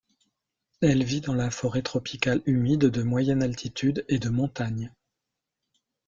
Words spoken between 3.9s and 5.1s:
et de montagne.